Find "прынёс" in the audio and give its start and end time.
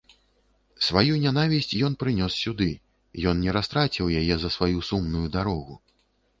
2.05-2.39